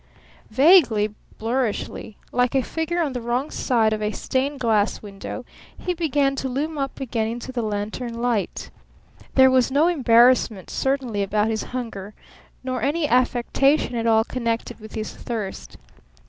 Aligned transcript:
Vaguely, 0.49 1.13
blurrishly, 1.37 2.17
like 2.31 2.55
a 2.55 2.63
figure 2.63 3.03
on 3.03 3.13
the 3.13 3.21
wrong 3.21 3.51
side 3.51 3.93
of 3.93 4.01
a 4.01 4.11
stained 4.11 4.59
glass 4.59 5.03
window, 5.03 5.45
he 5.77 5.93
began 5.93 6.35
to 6.37 6.49
loom 6.49 6.75
up 6.79 6.99
again 6.99 7.27
into 7.27 7.51
the 7.51 7.61
lantern 7.61 8.19
light. 8.19 8.71
There 9.35 9.51
was 9.51 9.69
no 9.69 9.87
embarrassment 9.87 10.71
certainly 10.71 11.21
about 11.21 11.49
his 11.49 11.61
hunger, 11.65 12.15
nor 12.63 12.81
any 12.81 13.07
affectation 13.07 13.93
at 13.93 14.07
all 14.07 14.23
connected 14.23 14.79
with 14.79 14.95
his 14.95 15.13
thirst. 15.13 15.77